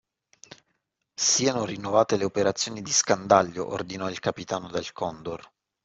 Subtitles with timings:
[1.15, 5.47] Sieno rinnovate le operazioni di scandaglio ordinò il capitano del Condor.